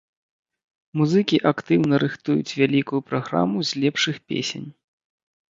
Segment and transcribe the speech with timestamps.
[1.01, 4.67] Музыкі актыўна рыхтуюць вялікую праграму з лепшых песень.